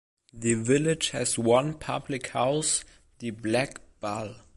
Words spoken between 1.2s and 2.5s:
one public